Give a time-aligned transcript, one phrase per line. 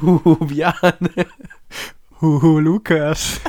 [0.00, 1.26] Huhu, Bjane.
[2.20, 3.40] Huhu, Lukas.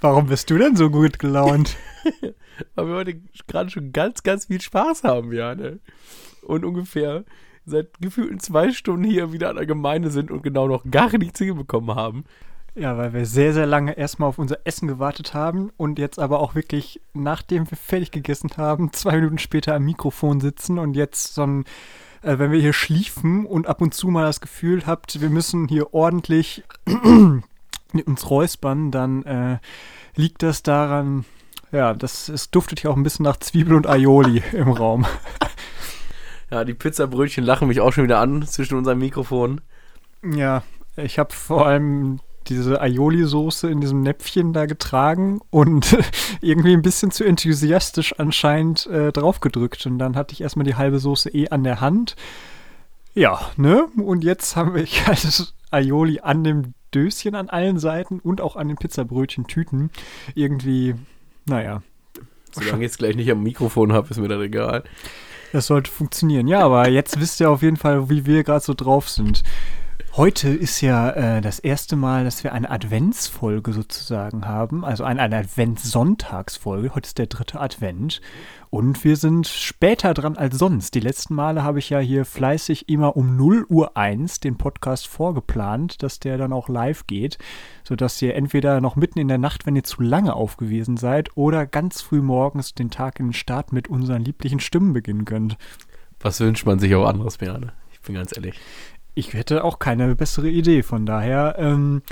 [0.00, 1.76] Warum bist du denn so gut gelaunt?
[2.74, 5.80] Weil wir heute gerade schon ganz, ganz viel Spaß haben, Bjane.
[6.42, 7.24] Und ungefähr
[7.64, 11.38] seit gefühlten zwei Stunden hier wieder an der Gemeinde sind und genau noch gar nichts
[11.38, 12.24] hinbekommen haben.
[12.74, 16.40] Ja, weil wir sehr, sehr lange erstmal auf unser Essen gewartet haben und jetzt aber
[16.40, 21.34] auch wirklich, nachdem wir fertig gegessen haben, zwei Minuten später am Mikrofon sitzen und jetzt
[21.34, 21.64] so ein,
[22.22, 25.68] äh, wenn wir hier schliefen und ab und zu mal das Gefühl habt, wir müssen
[25.68, 26.64] hier ordentlich
[28.06, 29.58] uns räuspern, dann äh,
[30.14, 31.24] liegt das daran,
[31.72, 35.06] ja, das, es duftet hier auch ein bisschen nach Zwiebel und Aioli im Raum.
[36.50, 39.60] Ja, die Pizzabrötchen lachen mich auch schon wieder an zwischen unserem Mikrofon.
[40.24, 40.64] Ja,
[40.96, 45.96] ich habe vor allem diese Aioli-Soße in diesem Näpfchen da getragen und
[46.40, 49.86] irgendwie ein bisschen zu enthusiastisch anscheinend äh, draufgedrückt.
[49.86, 52.16] Und dann hatte ich erstmal die halbe Soße eh an der Hand.
[53.14, 53.86] Ja, ne?
[53.96, 58.68] Und jetzt haben wir halt Aioli an dem Döschen an allen Seiten und auch an
[58.68, 59.90] den Pizzabrötchen-Tüten.
[60.34, 60.94] Irgendwie,
[61.46, 61.82] naja.
[62.52, 64.82] Solange ich jetzt gleich nicht am Mikrofon habe, ist mir das egal.
[65.52, 66.48] Das sollte funktionieren.
[66.48, 69.42] Ja, aber jetzt wisst ihr auf jeden Fall, wie wir gerade so drauf sind.
[70.16, 75.22] Heute ist ja äh, das erste Mal, dass wir eine Adventsfolge sozusagen haben, also eine,
[75.22, 76.96] eine Adventssonntagsfolge.
[76.96, 78.20] Heute ist der dritte Advent
[78.70, 80.96] und wir sind später dran als sonst.
[80.96, 85.06] Die letzten Male habe ich ja hier fleißig immer um 0 Uhr 1 den Podcast
[85.06, 87.38] vorgeplant, dass der dann auch live geht,
[87.84, 91.66] sodass ihr entweder noch mitten in der Nacht, wenn ihr zu lange aufgewiesen seid, oder
[91.66, 95.56] ganz früh morgens den Tag in den Start mit unseren lieblichen Stimmen beginnen könnt.
[96.18, 97.70] Was wünscht man sich auch anderes, Björn?
[97.92, 98.58] Ich bin ganz ehrlich
[99.14, 100.82] ich hätte auch keine bessere Idee.
[100.82, 102.02] Von daher, ähm,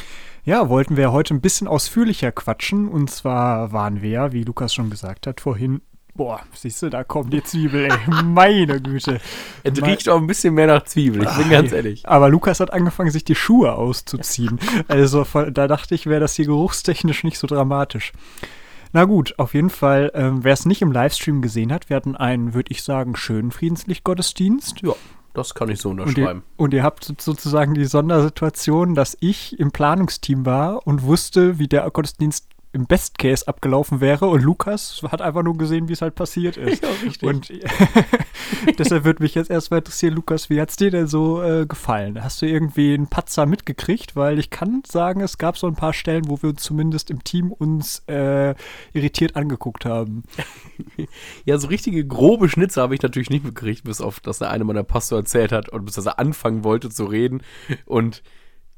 [0.44, 2.88] ja, wollten wir heute ein bisschen ausführlicher quatschen.
[2.88, 5.82] Und zwar waren wir, wie Lukas schon gesagt hat, vorhin.
[6.14, 8.22] Boah, siehst du, da kommt die Zwiebel, ey.
[8.24, 9.20] Meine Güte.
[9.62, 12.08] Es riecht auch ein bisschen mehr nach Zwiebel, ich bin Ach, ganz ehrlich.
[12.08, 14.58] Aber Lukas hat angefangen, sich die Schuhe auszuziehen.
[14.88, 18.12] Also da dachte ich, wäre das hier geruchstechnisch nicht so dramatisch.
[18.92, 22.16] Na gut, auf jeden Fall, ähm, wer es nicht im Livestream gesehen hat, wir hatten
[22.16, 24.80] einen, würde ich sagen, schönen Friedenslichtgottesdienst.
[24.82, 24.94] Ja.
[25.38, 26.16] Das kann ich so unterschreiben.
[26.16, 31.60] Und ihr, und ihr, habt sozusagen die Sondersituation, dass ich im Planungsteam war und wusste,
[31.60, 35.94] wie der Gottesdienst im Best Case abgelaufen wäre und Lukas hat einfach nur gesehen, wie
[35.94, 36.82] es halt passiert ist.
[36.82, 37.28] Ja, richtig.
[37.28, 37.52] Und
[38.78, 42.22] deshalb würde mich jetzt erstmal interessieren, Lukas, wie hat es dir denn so äh, gefallen?
[42.22, 44.14] Hast du irgendwie einen Patzer mitgekriegt?
[44.14, 47.24] Weil ich kann sagen, es gab so ein paar Stellen, wo wir uns zumindest im
[47.24, 48.54] Team uns äh,
[48.92, 50.22] irritiert angeguckt haben.
[51.44, 54.62] ja, so richtige grobe Schnitze habe ich natürlich nicht mitgekriegt, bis auf, dass der eine
[54.62, 57.42] meiner Pastor erzählt hat und bis dass er anfangen wollte zu reden
[57.86, 58.22] und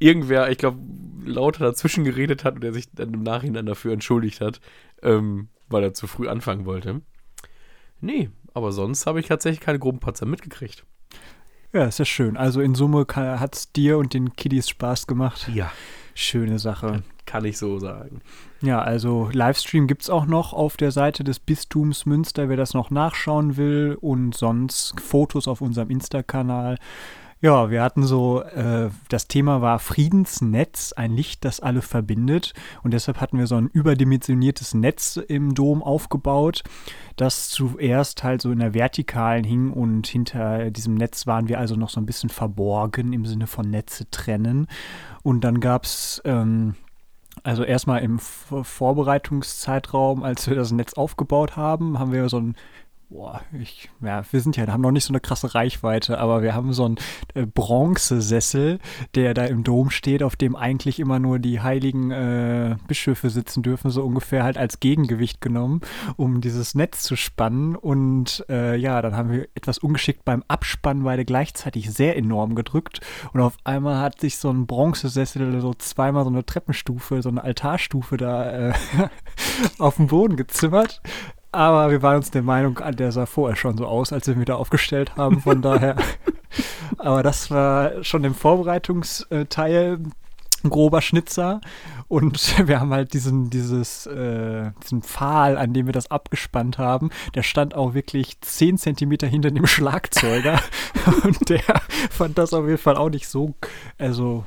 [0.01, 0.79] irgendwer, ich glaube,
[1.25, 4.61] lauter dazwischen geredet hat und er sich dann im Nachhinein dafür entschuldigt hat,
[5.03, 7.03] ähm, weil er zu früh anfangen wollte.
[8.01, 10.85] Nee, aber sonst habe ich tatsächlich keine groben Patzer mitgekriegt.
[11.73, 12.37] Ja, ist ja schön.
[12.37, 15.49] Also in Summe hat es dir und den Kiddies Spaß gemacht.
[15.55, 15.71] Ja.
[16.15, 17.05] Schöne Sache.
[17.27, 18.23] Kann ich so sagen.
[18.61, 22.75] Ja, also Livestream gibt es auch noch auf der Seite des Bistums Münster, wer das
[22.75, 23.97] noch nachschauen will.
[24.01, 26.77] Und sonst Fotos auf unserem Insta-Kanal.
[27.43, 32.53] Ja, wir hatten so, äh, das Thema war Friedensnetz, ein Licht, das alle verbindet.
[32.83, 36.63] Und deshalb hatten wir so ein überdimensioniertes Netz im Dom aufgebaut,
[37.17, 41.77] das zuerst halt so in der Vertikalen hing und hinter diesem Netz waren wir also
[41.77, 44.67] noch so ein bisschen verborgen im Sinne von Netze trennen.
[45.23, 46.75] Und dann gab es ähm,
[47.43, 52.55] also erstmal im Vorbereitungszeitraum, als wir das Netz aufgebaut haben, haben wir so ein
[53.11, 56.55] boah, ich, ja, wir sind ja, haben noch nicht so eine krasse Reichweite, aber wir
[56.55, 56.97] haben so einen
[57.35, 58.79] äh, Bronzesessel,
[59.17, 63.63] der da im Dom steht, auf dem eigentlich immer nur die heiligen äh, Bischöfe sitzen
[63.65, 65.81] dürfen, so ungefähr halt als Gegengewicht genommen,
[66.17, 67.75] um dieses Netz zu spannen.
[67.75, 73.01] Und äh, ja, dann haben wir etwas ungeschickt beim Abspannen beide gleichzeitig sehr enorm gedrückt.
[73.33, 77.43] Und auf einmal hat sich so ein Bronzesessel so zweimal so eine Treppenstufe, so eine
[77.43, 78.73] Altarstufe da äh,
[79.79, 81.03] auf den Boden gezimmert.
[81.53, 84.41] Aber wir waren uns der Meinung, der sah vorher schon so aus, als wir ihn
[84.41, 85.41] wieder aufgestellt haben.
[85.41, 85.97] Von daher.
[86.99, 89.99] Aber das war schon im Vorbereitungsteil
[90.63, 91.61] ein grober Schnitzer.
[92.09, 97.11] Und wir haben halt diesen, dieses, äh, diesen Pfahl, an dem wir das abgespannt haben,
[97.35, 100.61] der stand auch wirklich 10 Zentimeter hinter dem Schlagzeuger.
[101.25, 101.63] Und der
[102.11, 103.55] fand das auf jeden Fall auch nicht so,
[103.99, 104.45] also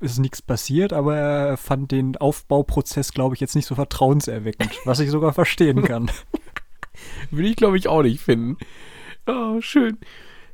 [0.00, 5.00] ist nichts passiert, aber er fand den Aufbauprozess, glaube ich, jetzt nicht so vertrauenserweckend, was
[5.00, 6.10] ich sogar verstehen kann.
[7.30, 8.56] Will ich, glaube ich, auch nicht finden.
[9.26, 9.98] Oh, schön.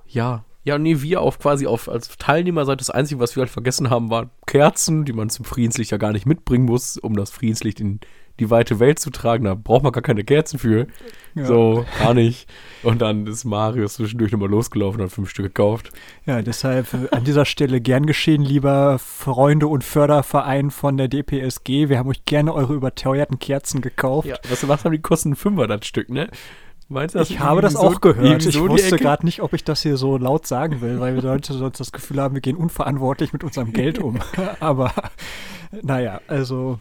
[0.07, 3.51] Ja, ja, nee, wir auf quasi auf als Teilnehmer seid das Einzige, was wir halt
[3.51, 7.31] vergessen haben, waren Kerzen, die man zum Friedenslicht ja gar nicht mitbringen muss, um das
[7.31, 8.01] Friedenslicht in
[8.41, 10.87] die weite Welt zu tragen, da braucht man gar keine Kerzen für.
[11.35, 11.47] Ja.
[11.47, 12.49] So, gar nicht.
[12.83, 15.91] Und dann ist Marius zwischendurch nochmal losgelaufen und hat fünf Stück gekauft.
[16.27, 21.89] Ja, deshalb äh, an dieser Stelle gern geschehen, lieber Freunde und Förderverein von der DPSG.
[21.89, 24.29] Wir haben euch gerne eure überteuerten Kerzen gekauft.
[24.29, 25.33] Ja, was, was haben die kosten?
[25.33, 26.29] Ein Fünfer das Stück, ne?
[26.89, 28.45] Meinst du, das Ich habe das irgendwie auch gehört.
[28.45, 31.15] Ich so die wusste gerade nicht, ob ich das hier so laut sagen will, weil
[31.15, 34.19] wir Leute sonst das Gefühl haben, wir gehen unverantwortlich mit unserem Geld um.
[34.61, 34.93] Aber
[35.83, 36.79] naja, also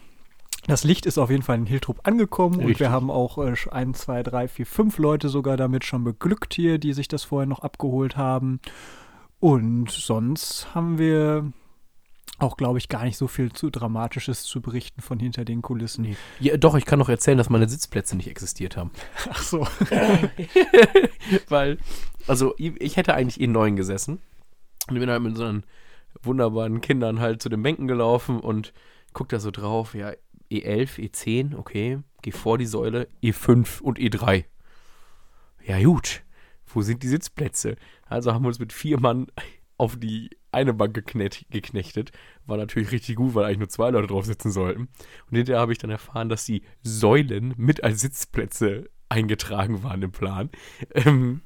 [0.66, 2.80] das Licht ist auf jeden Fall in Hiltrup angekommen und Richtig.
[2.80, 6.78] wir haben auch äh, ein, zwei, drei, vier, fünf Leute sogar damit schon beglückt hier,
[6.78, 8.60] die sich das vorher noch abgeholt haben.
[9.40, 11.52] Und sonst haben wir
[12.38, 16.02] auch, glaube ich, gar nicht so viel zu Dramatisches zu berichten von hinter den Kulissen.
[16.02, 16.16] Nee.
[16.40, 18.90] Ja, doch, ich kann noch erzählen, dass meine Sitzplätze nicht existiert haben.
[19.30, 19.66] Ach so.
[21.48, 21.78] Weil,
[22.26, 24.18] also ich, hätte eigentlich eh neun gesessen.
[24.88, 25.64] Und ich bin halt mit so einen
[26.22, 28.72] wunderbaren Kindern halt zu den Bänken gelaufen und
[29.12, 30.12] guck da so drauf, ja,
[30.50, 34.44] E11, E10, okay, geh vor die Säule, E5 und E3.
[35.64, 36.22] Ja, gut.
[36.66, 37.76] Wo sind die Sitzplätze?
[38.06, 39.26] Also haben wir uns mit vier Mann
[39.78, 42.12] auf die eine Bank geknechtet.
[42.46, 44.88] War natürlich richtig gut, weil eigentlich nur zwei Leute drauf sitzen sollten.
[45.30, 50.12] Und hinterher habe ich dann erfahren, dass die Säulen mit als Sitzplätze eingetragen waren im
[50.12, 50.50] Plan.
[50.94, 51.42] Ähm,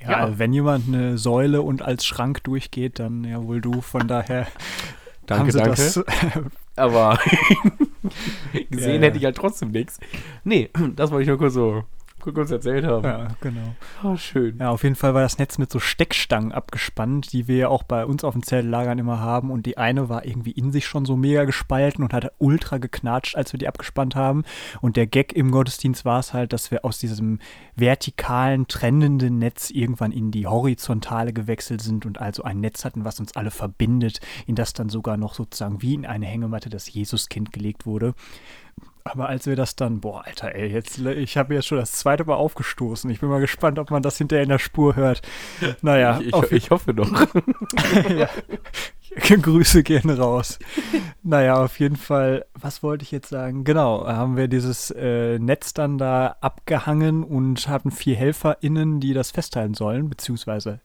[0.00, 0.38] Ja, Ja.
[0.38, 3.80] wenn jemand eine Säule und als Schrank durchgeht, dann ja wohl du.
[3.82, 4.48] Von daher
[5.26, 5.70] Danke, haben sie danke.
[5.76, 6.04] das.
[6.76, 7.18] Aber
[8.70, 9.00] gesehen Ja, ja.
[9.02, 9.98] hätte ich halt trotzdem nichts.
[10.44, 11.84] Nee, das wollte ich nur kurz so
[12.22, 13.04] kurz erzählt haben.
[13.04, 13.74] ja, genau.
[14.04, 14.58] Oh, schön.
[14.58, 17.82] Ja, auf jeden Fall war das Netz mit so Steckstangen abgespannt, die wir ja auch
[17.82, 19.50] bei uns auf den Zeltlagern immer haben.
[19.50, 23.36] Und die eine war irgendwie in sich schon so mega gespalten und hat ultra geknatscht,
[23.36, 24.44] als wir die abgespannt haben.
[24.80, 27.40] Und der Gag im Gottesdienst war es halt, dass wir aus diesem
[27.74, 33.18] vertikalen, trennenden Netz irgendwann in die horizontale gewechselt sind und also ein Netz hatten, was
[33.20, 37.52] uns alle verbindet, in das dann sogar noch sozusagen wie in eine Hängematte das Jesuskind
[37.52, 38.14] gelegt wurde.
[39.04, 42.24] Aber als wir das dann, boah, Alter, ey, jetzt, ich habe jetzt schon das zweite
[42.24, 43.10] Mal aufgestoßen.
[43.10, 45.22] Ich bin mal gespannt, ob man das hinterher in der Spur hört.
[45.82, 47.10] Naja, ich, ich, ich hoffe doch.
[48.08, 48.28] ja.
[49.42, 50.58] Grüße gehen raus.
[51.22, 53.64] Naja, auf jeden Fall, was wollte ich jetzt sagen?
[53.64, 59.30] Genau, haben wir dieses äh, Netz dann da abgehangen und hatten vier HelferInnen, die das
[59.30, 60.80] festhalten sollen, beziehungsweise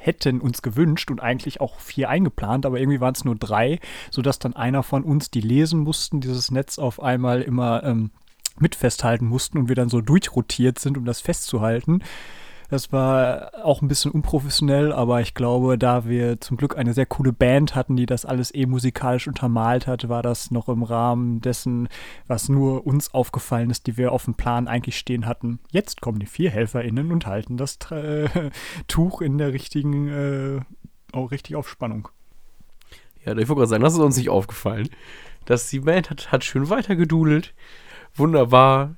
[0.00, 3.80] hätten uns gewünscht und eigentlich auch vier eingeplant, aber irgendwie waren es nur drei,
[4.10, 8.10] sodass dann einer von uns, die lesen mussten, dieses Netz auf einmal immer ähm,
[8.58, 12.02] mit festhalten mussten und wir dann so durchrotiert sind, um das festzuhalten.
[12.68, 17.06] Das war auch ein bisschen unprofessionell, aber ich glaube, da wir zum Glück eine sehr
[17.06, 21.40] coole Band hatten, die das alles eh musikalisch untermalt hat, war das noch im Rahmen
[21.40, 21.88] dessen,
[22.26, 25.60] was nur uns aufgefallen ist, die wir auf dem Plan eigentlich stehen hatten.
[25.70, 28.50] Jetzt kommen die vier HelferInnen und halten das äh,
[28.88, 30.60] Tuch in der richtigen, äh,
[31.12, 32.08] auch richtig auf Spannung.
[33.24, 34.88] Ja, ich wollte gerade sagen, das ist uns nicht aufgefallen.
[35.44, 37.54] Dass die Band hat, hat schön weitergedudelt.
[38.14, 38.96] Wunderbar.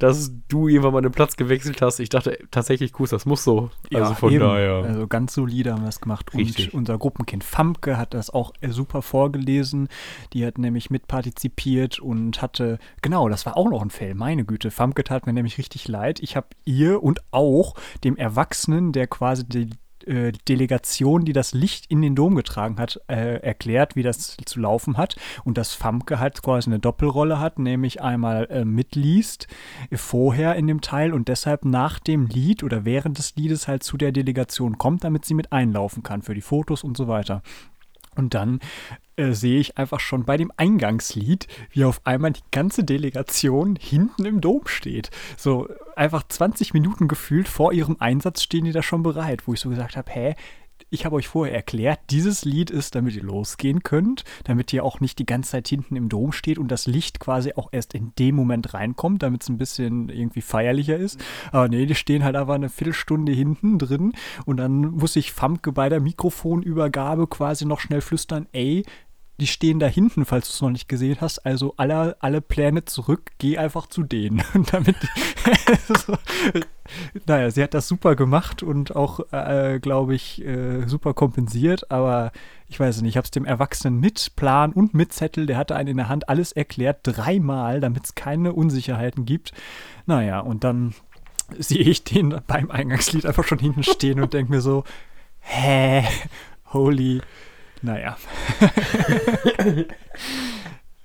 [0.00, 2.00] Dass du irgendwann mal den Platz gewechselt hast.
[2.00, 3.70] Ich dachte tatsächlich, Kus, das muss so.
[3.94, 4.40] Also von eben.
[4.40, 4.82] daher.
[4.84, 6.34] Also ganz solide haben wir das gemacht.
[6.34, 6.74] Richtig.
[6.74, 9.88] Und unser Gruppenkind Famke hat das auch äh, super vorgelesen.
[10.32, 14.14] Die hat nämlich mitpartizipiert und hatte, genau, das war auch noch ein Fail.
[14.14, 16.20] Meine Güte, Famke tat mir nämlich richtig leid.
[16.20, 19.70] Ich habe ihr und auch dem Erwachsenen, der quasi die
[20.06, 24.60] äh, Delegation, die das Licht in den Dom getragen hat, äh, erklärt, wie das zu
[24.60, 25.16] laufen hat.
[25.44, 29.46] Und dass Famke halt quasi eine Doppelrolle hat, nämlich einmal äh, mitliest
[29.90, 33.82] äh, vorher in dem Teil und deshalb nach dem Lied oder während des Liedes halt
[33.82, 37.42] zu der Delegation kommt, damit sie mit einlaufen kann für die Fotos und so weiter.
[38.20, 38.60] Und dann
[39.16, 44.24] äh, sehe ich einfach schon bei dem Eingangslied, wie auf einmal die ganze Delegation hinten
[44.24, 45.10] im Dom steht.
[45.36, 49.60] So einfach 20 Minuten gefühlt vor ihrem Einsatz stehen die da schon bereit, wo ich
[49.60, 50.34] so gesagt habe, hä,
[50.90, 55.00] ich habe euch vorher erklärt, dieses Lied ist, damit ihr losgehen könnt, damit ihr auch
[55.00, 58.12] nicht die ganze Zeit hinten im Dom steht und das Licht quasi auch erst in
[58.18, 61.20] dem Moment reinkommt, damit es ein bisschen irgendwie feierlicher ist.
[61.52, 64.12] Aber nee, die stehen halt einfach eine Viertelstunde hinten drin
[64.44, 68.84] und dann muss ich Famke bei der Mikrofonübergabe quasi noch schnell flüstern, ey,
[69.40, 71.38] die stehen da hinten, falls du es noch nicht gesehen hast.
[71.46, 74.42] Also alle, alle Pläne zurück, geh einfach zu denen.
[74.52, 74.96] Und damit.
[76.06, 76.16] so,
[77.26, 81.90] naja, sie hat das super gemacht und auch, äh, glaube ich, äh, super kompensiert.
[81.90, 82.32] Aber
[82.68, 85.76] ich weiß nicht, ich habe es dem Erwachsenen mit Plan und mit Zettel, der hatte
[85.76, 89.52] einen in der Hand, alles erklärt, dreimal, damit es keine Unsicherheiten gibt.
[90.06, 90.94] Naja, und dann
[91.58, 94.84] sehe ich den beim Eingangslied einfach schon hinten stehen und denke mir so,
[95.40, 96.04] hä,
[96.72, 97.20] holy.
[97.82, 98.16] Naja.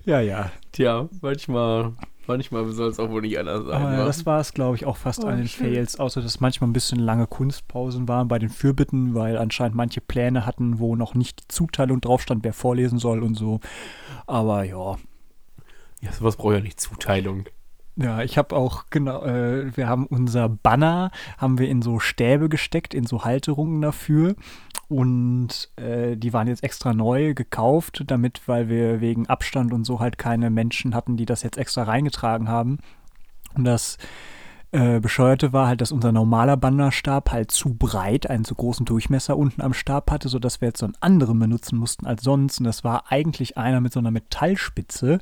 [0.05, 0.51] ja, ja.
[0.73, 1.93] Tja, manchmal,
[2.27, 3.82] manchmal soll es auch wohl nicht anders sein.
[3.82, 4.05] Aber wa?
[4.05, 5.74] das war es, glaube ich, auch fast Oh, an den schön.
[5.74, 10.01] Fails, außer dass manchmal ein bisschen lange Kunstpausen waren bei den Fürbitten, weil anscheinend manche
[10.01, 13.60] Pläne hatten, wo noch nicht die Zuteilung drauf stand, wer vorlesen soll und so.
[14.27, 14.98] Aber ja,
[16.01, 17.46] ja, sowas braucht ja nicht Zuteilung.
[17.97, 22.49] Ja, ich habe auch, genau, äh, wir haben unser Banner, haben wir in so Stäbe
[22.49, 24.35] gesteckt, in so Halterungen dafür.
[24.89, 29.99] Und äh, die waren jetzt extra neu gekauft, damit, weil wir wegen Abstand und so
[30.01, 32.79] halt keine Menschen hatten, die das jetzt extra reingetragen haben.
[33.55, 33.97] Und das
[34.75, 39.38] äh, Bescheuerte war halt, dass unser normaler Banderstab halt zu breit, einen zu großen Durchmesser
[39.38, 42.60] unten am Stab hatte, sodass wir jetzt so einen anderen benutzen mussten als sonst.
[42.60, 45.20] Und das war eigentlich einer mit so einer Metallspitze,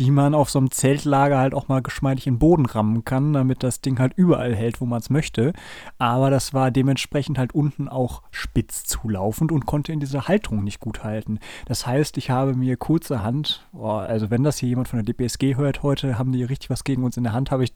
[0.00, 3.32] die man auf so einem Zeltlager halt auch mal geschmeidig in den Boden rammen kann,
[3.32, 5.52] damit das Ding halt überall hält, wo man es möchte.
[5.98, 10.80] Aber das war dementsprechend halt unten auch spitz zulaufend und konnte in dieser Halterung nicht
[10.80, 11.38] gut halten.
[11.66, 15.54] Das heißt, ich habe mir kurzerhand, oh, also wenn das hier jemand von der DPSG
[15.54, 17.72] hört heute, haben die richtig was gegen uns in der Hand, habe ich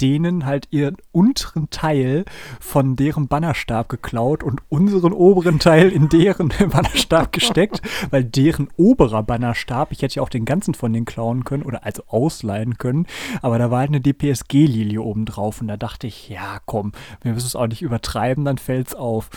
[0.00, 2.24] denen halt halt ihren unteren Teil
[2.60, 9.22] von deren Bannerstab geklaut und unseren oberen Teil in deren Bannerstab gesteckt, weil deren oberer
[9.22, 13.06] Bannerstab, ich hätte ja auch den ganzen von denen klauen können oder also ausleihen können,
[13.40, 17.32] aber da war halt eine DPSG-Lilie oben drauf und da dachte ich, ja komm, wir
[17.32, 19.30] müssen es auch nicht übertreiben, dann fällt's auf.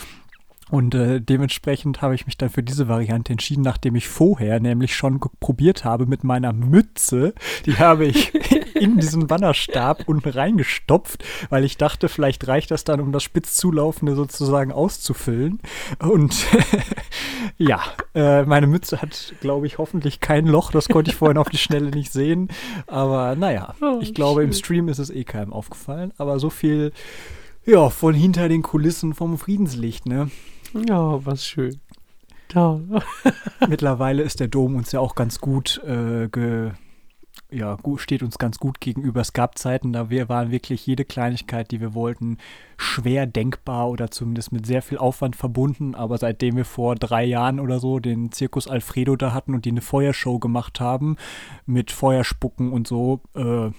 [0.72, 4.96] Und äh, dementsprechend habe ich mich dann für diese Variante entschieden, nachdem ich vorher nämlich
[4.96, 7.34] schon probiert habe mit meiner Mütze.
[7.66, 8.34] Die habe ich
[8.74, 13.52] in diesen Bannerstab unten reingestopft, weil ich dachte, vielleicht reicht das dann, um das spitz
[13.52, 15.60] zulaufende sozusagen auszufüllen.
[15.98, 16.46] Und
[17.58, 17.82] ja,
[18.14, 20.70] äh, meine Mütze hat, glaube ich, hoffentlich kein Loch.
[20.70, 22.48] Das konnte ich vorhin auf die Schnelle nicht sehen.
[22.86, 26.14] Aber naja, oh, ich glaube, im Stream ist es eh keinem aufgefallen.
[26.16, 26.92] Aber so viel,
[27.66, 30.30] ja, von hinter den Kulissen vom Friedenslicht, ne?
[30.74, 31.80] Ja, was schön.
[32.48, 32.80] Da.
[33.68, 36.72] Mittlerweile ist der Dom uns ja auch ganz gut äh, ge,
[37.50, 39.20] ja, steht uns ganz gut gegenüber.
[39.20, 42.38] Es gab Zeiten, da wir waren wirklich jede Kleinigkeit, die wir wollten,
[42.76, 45.94] schwer denkbar oder zumindest mit sehr viel Aufwand verbunden.
[45.94, 49.70] Aber seitdem wir vor drei Jahren oder so den Zirkus Alfredo da hatten und die
[49.70, 51.16] eine Feuershow gemacht haben
[51.66, 53.70] mit Feuerspucken und so, äh,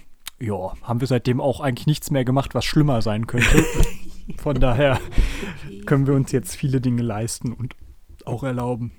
[0.44, 3.64] ja, haben wir seitdem auch eigentlich nichts mehr gemacht, was schlimmer sein könnte.
[4.38, 5.00] Von daher
[5.86, 7.76] können wir uns jetzt viele Dinge leisten und
[8.24, 8.92] auch erlauben.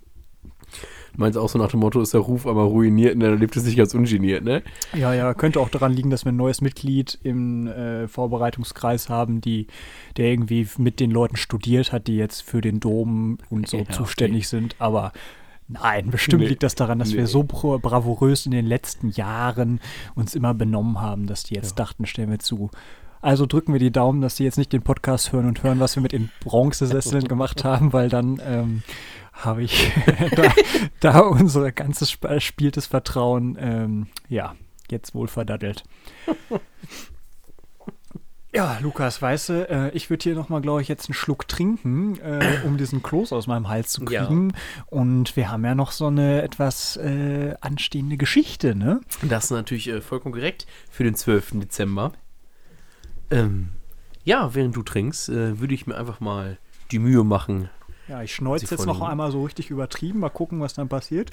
[1.13, 3.55] Du meinst auch so nach dem Motto, ist der Ruf einmal ruiniert und dann lebt
[3.55, 4.63] es sich ganz ungeniert, ne?
[4.94, 9.39] Ja, ja, könnte auch daran liegen, dass wir ein neues Mitglied im äh, Vorbereitungskreis haben,
[9.39, 9.67] die,
[10.17, 13.89] der irgendwie mit den Leuten studiert hat, die jetzt für den Dom und so ja,
[13.89, 14.58] zuständig okay.
[14.58, 14.75] sind.
[14.79, 15.13] Aber
[15.67, 17.17] Nein, bestimmt nee, liegt das daran, dass nee.
[17.17, 19.79] wir so bravourös in den letzten Jahren
[20.13, 21.84] uns immer benommen haben, dass die jetzt ja.
[21.86, 22.70] dachten, stellen wir zu.
[23.25, 25.96] Also drücken wir die Daumen, dass sie jetzt nicht den Podcast hören und hören, was
[25.96, 28.84] wir mit den Bronzesesseln gemacht haben, weil dann ähm,
[29.34, 29.91] habe ich
[30.36, 30.53] da,
[31.00, 34.53] da unser ganzes spieltes Vertrauen, ähm, ja,
[34.91, 35.84] jetzt wohl verdaddelt.
[38.53, 42.20] Ja, Lukas, weißt du, äh, ich würde hier nochmal, glaube ich, jetzt einen Schluck trinken,
[42.20, 44.51] äh, um diesen Kloß aus meinem Hals zu kriegen.
[44.51, 44.86] Ja.
[44.86, 49.01] Und wir haben ja noch so eine etwas äh, anstehende Geschichte, ne?
[49.24, 51.60] Das ist natürlich äh, vollkommen korrekt für den 12.
[51.60, 52.13] Dezember.
[53.32, 53.70] Ähm,
[54.24, 56.58] ja, während du trinkst, äh, würde ich mir einfach mal
[56.91, 57.70] die Mühe machen.
[58.08, 60.20] Ja, ich schneuze jetzt noch einmal so richtig übertrieben.
[60.20, 61.32] Mal gucken, was dann passiert.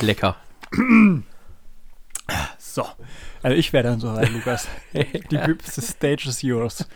[0.00, 0.36] Lecker.
[2.58, 2.84] So.
[3.42, 4.68] Also ich wäre dann so rein, Lukas.
[4.92, 6.86] Die the stage is yours.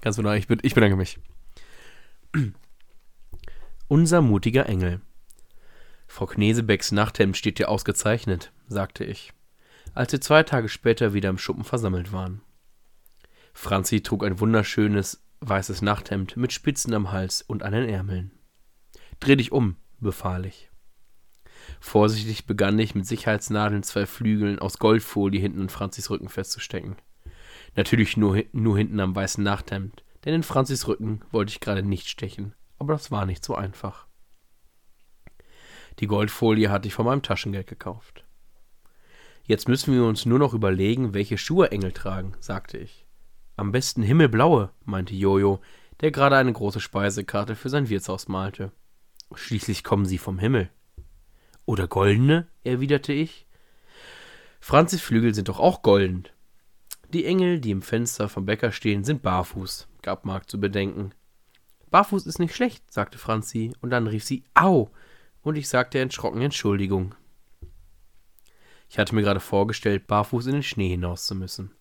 [0.00, 1.18] Ganz genau, ich, ich bedanke mich.
[3.88, 5.00] Unser mutiger Engel.
[6.06, 9.32] Frau Knesebecks Nachthemd steht dir ausgezeichnet, sagte ich,
[9.96, 12.42] als wir zwei Tage später wieder im Schuppen versammelt waren.
[13.54, 18.30] Franzi trug ein wunderschönes weißes Nachthemd mit Spitzen am Hals und an den Ärmeln.
[19.20, 20.70] Dreh dich um, befahl ich.
[21.80, 26.96] Vorsichtig begann ich, mit Sicherheitsnadeln zwei Flügeln aus Goldfolie hinten an Franzis Rücken festzustecken.
[27.74, 32.08] Natürlich nur, nur hinten am weißen Nachthemd, denn in Franzis Rücken wollte ich gerade nicht
[32.08, 34.06] stechen, aber das war nicht so einfach.
[36.00, 38.25] Die Goldfolie hatte ich von meinem Taschengeld gekauft.
[39.46, 43.06] Jetzt müssen wir uns nur noch überlegen, welche Schuhe Engel tragen, sagte ich.
[43.56, 45.60] Am besten himmelblaue, meinte Jojo,
[46.00, 48.72] der gerade eine große Speisekarte für sein Wirtshaus malte.
[49.34, 50.70] Schließlich kommen sie vom Himmel.
[51.64, 52.48] Oder goldene?
[52.64, 53.46] erwiderte ich.
[54.60, 56.24] Franzis Flügel sind doch auch golden.
[57.12, 61.12] Die Engel, die im Fenster vom Bäcker stehen, sind barfuß, gab Mark zu bedenken.
[61.90, 64.90] Barfuß ist nicht schlecht, sagte Franzi, und dann rief sie Au,
[65.42, 67.14] und ich sagte erschrocken Entschuldigung.
[68.88, 71.72] Ich hatte mir gerade vorgestellt, barfuß in den Schnee hinaus zu müssen.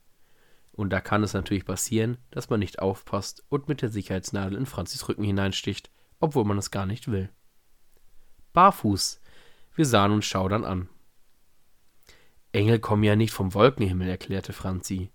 [0.71, 4.65] Und da kann es natürlich passieren, dass man nicht aufpasst und mit der Sicherheitsnadel in
[4.65, 7.29] Franzis Rücken hineinsticht, obwohl man es gar nicht will.
[8.53, 9.21] Barfuß
[9.75, 10.87] wir sahen uns schaudern an.
[12.53, 15.11] Engel kommen ja nicht vom Wolkenhimmel, erklärte Franzi.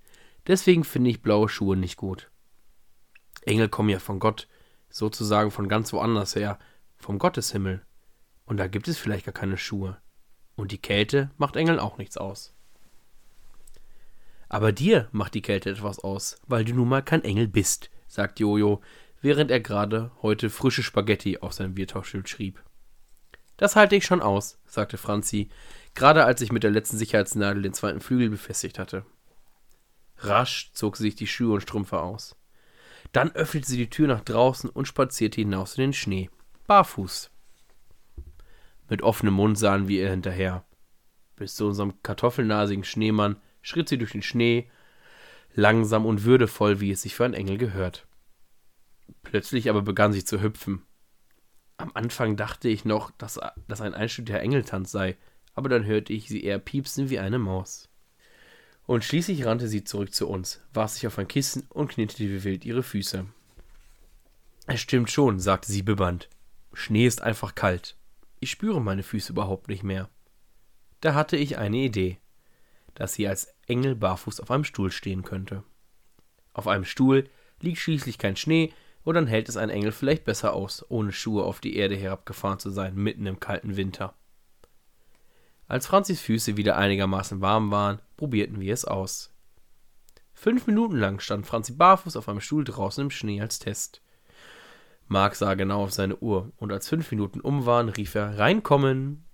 [0.47, 2.31] Deswegen finde ich blaue Schuhe nicht gut.
[3.43, 4.49] Engel kommen ja von Gott,
[4.91, 6.59] sozusagen von ganz woanders her,
[6.97, 7.83] vom Gotteshimmel.
[8.45, 9.97] Und da gibt es vielleicht gar keine Schuhe.
[10.61, 12.53] Und die Kälte macht Engeln auch nichts aus.
[14.51, 18.41] Aber dir macht die Kälte etwas aus, weil du nun mal kein Engel bist, sagt
[18.41, 18.83] Jojo,
[19.23, 22.63] während er gerade heute frische Spaghetti auf sein Biertauschschild schrieb.
[23.57, 25.49] Das halte ich schon aus, sagte Franzi,
[25.95, 29.07] gerade als ich mit der letzten Sicherheitsnadel den zweiten Flügel befestigt hatte.
[30.19, 32.37] Rasch zog sie sich die Schuhe und Strümpfe aus.
[33.13, 36.29] Dann öffnete sie die Tür nach draußen und spazierte hinaus in den Schnee,
[36.67, 37.31] barfuß.
[38.91, 40.65] Mit offenem Mund sahen wir ihr hinterher.
[41.37, 44.69] Bis zu unserem kartoffelnasigen Schneemann schritt sie durch den Schnee,
[45.55, 48.09] langsam und würdevoll, wie es sich für einen Engel gehört.
[49.23, 50.83] Plötzlich aber begann sie zu hüpfen.
[51.77, 55.17] Am Anfang dachte ich noch, dass das ein einstündiger Engeltanz sei,
[55.55, 57.89] aber dann hörte ich sie eher piepsen wie eine Maus.
[58.87, 62.43] Und schließlich rannte sie zurück zu uns, warf sich auf ein Kissen und knetete wie
[62.43, 63.25] wild ihre Füße.
[64.67, 66.29] Es stimmt schon, sagte sie bibbernd.
[66.73, 67.97] Schnee ist einfach kalt.
[68.41, 70.09] Ich spüre meine Füße überhaupt nicht mehr.
[71.01, 72.19] Da hatte ich eine Idee,
[72.95, 75.63] dass sie als Engel barfuß auf einem Stuhl stehen könnte.
[76.53, 77.29] Auf einem Stuhl
[77.61, 81.45] liegt schließlich kein Schnee, und dann hält es ein Engel vielleicht besser aus, ohne Schuhe
[81.45, 84.15] auf die Erde herabgefahren zu sein, mitten im kalten Winter.
[85.69, 89.33] Als Franzis Füße wieder einigermaßen warm waren, probierten wir es aus.
[90.35, 94.03] Fünf Minuten lang stand Franzi barfuß auf einem Stuhl draußen im Schnee als Test.
[95.11, 99.25] Mark sah genau auf seine Uhr, und als fünf Minuten um waren, rief er Reinkommen.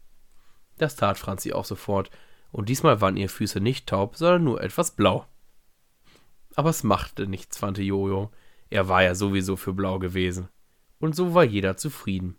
[0.79, 2.11] Das tat Franzi auch sofort,
[2.51, 5.27] und diesmal waren ihre Füße nicht taub, sondern nur etwas blau.
[6.55, 8.31] Aber es machte nichts, fand Jojo.
[8.71, 10.49] Er war ja sowieso für blau gewesen.
[10.99, 12.37] Und so war jeder zufrieden.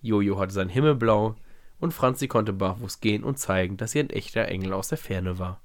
[0.00, 1.34] Jojo hatte sein Himmelblau,
[1.80, 5.40] und Franzi konnte barfuß gehen und zeigen, dass sie ein echter Engel aus der Ferne
[5.40, 5.60] war.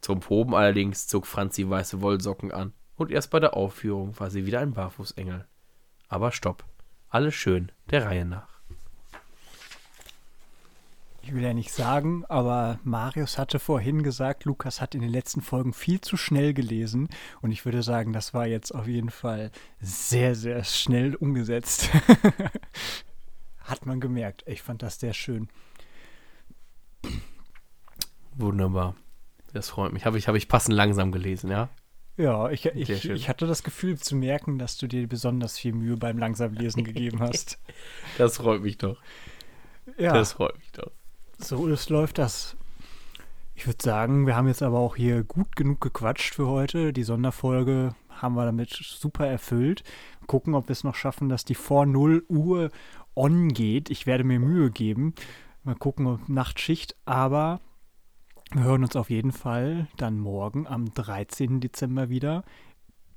[0.00, 4.46] Zum Proben allerdings zog Franzi weiße Wollsocken an, und erst bei der Aufführung war sie
[4.46, 5.46] wieder ein Barfußengel.
[6.08, 6.64] Aber stopp,
[7.08, 8.52] alles schön, der Reihe nach.
[11.24, 15.40] Ich will ja nicht sagen, aber Marius hatte vorhin gesagt, Lukas hat in den letzten
[15.40, 17.08] Folgen viel zu schnell gelesen.
[17.40, 21.90] Und ich würde sagen, das war jetzt auf jeden Fall sehr, sehr schnell umgesetzt.
[23.60, 24.42] Hat man gemerkt.
[24.46, 25.48] Ich fand das sehr schön.
[28.34, 28.96] Wunderbar.
[29.52, 30.04] Das freut mich.
[30.04, 31.68] Habe ich, hab ich passend langsam gelesen, ja?
[32.16, 35.96] Ja, ich, ich, ich hatte das Gefühl zu merken, dass du dir besonders viel Mühe
[35.96, 37.58] beim langsam Lesen gegeben hast.
[38.18, 38.98] Das freut mich doch.
[39.96, 40.12] Ja.
[40.12, 40.90] Das freut mich doch.
[41.38, 42.56] So ist, läuft das.
[43.54, 46.92] Ich würde sagen, wir haben jetzt aber auch hier gut genug gequatscht für heute.
[46.92, 49.82] Die Sonderfolge haben wir damit super erfüllt.
[50.26, 52.70] Gucken, ob wir es noch schaffen, dass die vor 0 Uhr
[53.14, 53.90] on geht.
[53.90, 55.14] Ich werde mir Mühe geben.
[55.64, 56.96] Mal gucken, ob Nachtschicht.
[57.04, 57.60] Aber
[58.54, 61.60] wir hören uns auf jeden Fall dann morgen am 13.
[61.60, 62.44] Dezember wieder.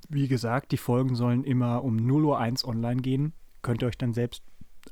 [0.08, 3.34] Wie gesagt, die Folgen sollen immer um 0.01 Uhr online gehen.
[3.62, 4.44] Könnt ihr euch dann selbst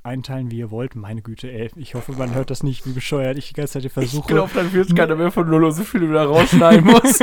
[0.01, 0.95] einteilen, wie ihr wollt.
[0.95, 1.69] Meine Güte, ey.
[1.75, 4.21] Ich hoffe, man hört das nicht, wie bescheuert ich die ganze Zeit versuche.
[4.21, 7.19] Ich glaube, dann wird es keiner mehr von 0 Uhr so viel wieder rausschneiden muss.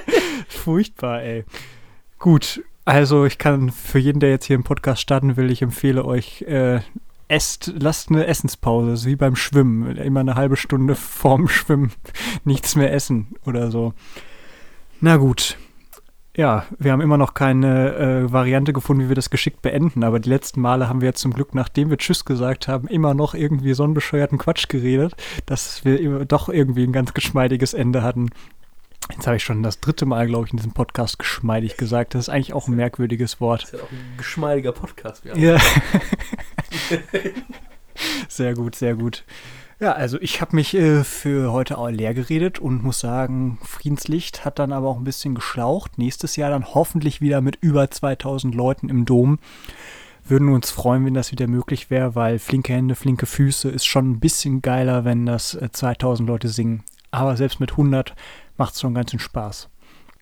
[0.48, 1.44] Furchtbar, ey.
[2.18, 6.04] Gut, also ich kann für jeden, der jetzt hier einen Podcast starten will, ich empfehle
[6.04, 6.80] euch, äh,
[7.28, 9.96] esst, lasst eine Essenspause, ist wie beim Schwimmen.
[9.96, 11.92] Immer eine halbe Stunde vorm Schwimmen
[12.44, 13.94] nichts mehr essen oder so.
[15.00, 15.58] Na gut,
[16.36, 20.18] ja, wir haben immer noch keine äh, Variante gefunden, wie wir das geschickt beenden, aber
[20.18, 23.74] die letzten Male haben wir zum Glück, nachdem wir Tschüss gesagt haben, immer noch irgendwie
[23.74, 23.84] so
[24.38, 25.14] Quatsch geredet,
[25.46, 28.30] dass wir doch irgendwie ein ganz geschmeidiges Ende hatten.
[29.10, 32.14] Jetzt habe ich schon das dritte Mal, glaube ich, in diesem Podcast geschmeidig gesagt.
[32.14, 33.62] Das ist eigentlich auch ein merkwürdiges Wort.
[33.62, 35.24] Das ist ja auch ein geschmeidiger Podcast.
[35.24, 35.58] Ja.
[38.28, 39.24] sehr gut, sehr gut.
[39.80, 44.44] Ja, also ich habe mich äh, für heute auch leer geredet und muss sagen, Friedenslicht
[44.44, 45.98] hat dann aber auch ein bisschen geschlaucht.
[45.98, 49.38] Nächstes Jahr dann hoffentlich wieder mit über 2000 Leuten im Dom.
[50.26, 54.12] Würden uns freuen, wenn das wieder möglich wäre, weil flinke Hände, flinke Füße ist schon
[54.12, 56.84] ein bisschen geiler, wenn das äh, 2000 Leute singen.
[57.10, 58.14] Aber selbst mit 100
[58.56, 59.68] macht es schon ganz schön Spaß.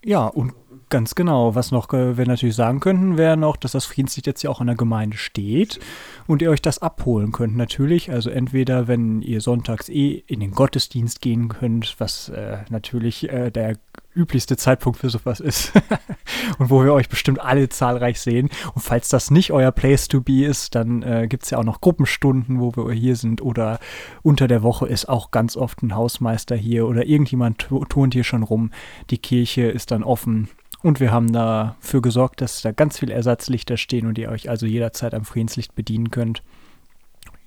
[0.05, 0.55] Ja, und
[0.89, 1.55] Ganz genau.
[1.55, 4.61] Was noch äh, wir natürlich sagen könnten, wäre noch, dass das Friedenslicht jetzt ja auch
[4.61, 5.81] in der Gemeinde steht
[6.27, 8.11] und ihr euch das abholen könnt natürlich.
[8.11, 13.51] Also entweder, wenn ihr sonntags eh in den Gottesdienst gehen könnt, was äh, natürlich äh,
[13.51, 13.77] der
[14.15, 15.73] üblichste Zeitpunkt für sowas ist
[16.59, 18.51] und wo wir euch bestimmt alle zahlreich sehen.
[18.75, 21.65] Und falls das nicht euer Place to be ist, dann äh, gibt es ja auch
[21.65, 23.79] noch Gruppenstunden, wo wir hier sind oder
[24.23, 28.43] unter der Woche ist auch ganz oft ein Hausmeister hier oder irgendjemand turnt hier schon
[28.43, 28.71] rum.
[29.11, 30.49] Die Kirche ist dann offen
[30.83, 34.67] und wir haben dafür gesorgt, dass da ganz viele Ersatzlichter stehen und ihr euch also
[34.67, 36.43] jederzeit am Friedenslicht bedienen könnt.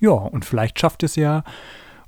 [0.00, 1.44] Ja, und vielleicht schafft es ja,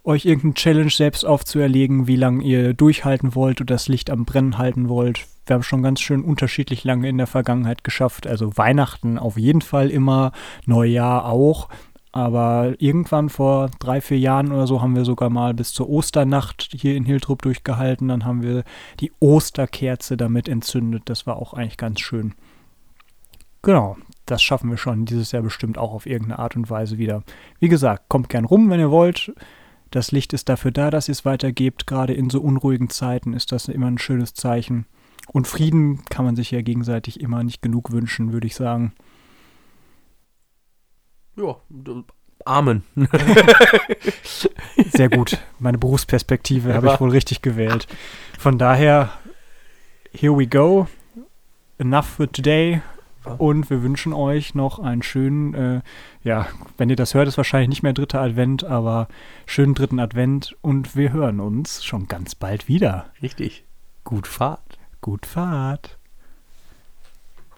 [0.04, 4.58] euch irgendeinen Challenge selbst aufzuerlegen, wie lange ihr durchhalten wollt oder das Licht am Brennen
[4.58, 5.26] halten wollt.
[5.46, 8.26] Wir haben schon ganz schön unterschiedlich lange in der Vergangenheit geschafft.
[8.26, 10.32] Also Weihnachten auf jeden Fall immer,
[10.66, 11.68] Neujahr auch.
[12.12, 16.68] Aber irgendwann vor drei, vier Jahren oder so haben wir sogar mal bis zur Osternacht
[16.72, 18.08] hier in Hiltrup durchgehalten.
[18.08, 18.64] Dann haben wir
[19.00, 21.02] die Osterkerze damit entzündet.
[21.06, 22.34] Das war auch eigentlich ganz schön.
[23.62, 27.22] Genau, das schaffen wir schon dieses Jahr bestimmt auch auf irgendeine Art und Weise wieder.
[27.60, 29.32] Wie gesagt, kommt gern rum, wenn ihr wollt.
[29.90, 31.86] Das Licht ist dafür da, dass ihr es weitergebt.
[31.86, 34.86] Gerade in so unruhigen Zeiten ist das immer ein schönes Zeichen.
[35.32, 38.92] Und Frieden kann man sich ja gegenseitig immer nicht genug wünschen, würde ich sagen.
[41.38, 41.56] Ja,
[42.44, 42.82] Amen.
[44.92, 45.38] Sehr gut.
[45.58, 47.86] Meine Berufsperspektive habe ich wohl richtig gewählt.
[48.38, 49.10] Von daher,
[50.12, 50.88] here we go.
[51.78, 52.80] Enough for today.
[53.36, 55.80] Und wir wünschen euch noch einen schönen, äh,
[56.24, 56.48] ja,
[56.78, 59.08] wenn ihr das hört, ist wahrscheinlich nicht mehr dritter Advent, aber
[59.44, 63.10] schönen dritten Advent und wir hören uns schon ganz bald wieder.
[63.20, 63.64] Richtig.
[64.04, 64.78] Gut Fahrt.
[65.02, 65.97] Gut Fahrt.